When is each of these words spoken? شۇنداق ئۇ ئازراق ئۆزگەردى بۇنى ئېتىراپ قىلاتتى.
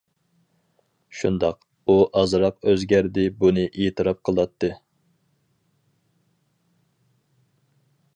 شۇنداق 1.17 1.57
ئۇ 1.87 1.97
ئازراق 2.21 2.57
ئۆزگەردى 2.71 3.25
بۇنى 3.43 3.65
ئېتىراپ 3.83 4.23
قىلاتتى. 4.29 4.71